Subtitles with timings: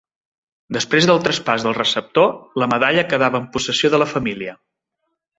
[0.75, 2.31] Després del traspàs del receptor,
[2.63, 4.57] la medalla quedava en possessió de la família.